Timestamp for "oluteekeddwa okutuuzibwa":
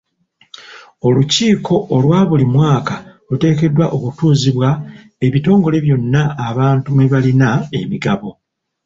3.27-4.69